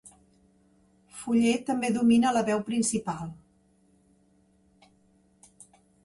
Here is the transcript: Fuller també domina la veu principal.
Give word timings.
Fuller 1.17 1.51
també 1.67 1.91
domina 1.97 2.31
la 2.37 2.41
veu 2.47 2.63
principal. 2.69 3.29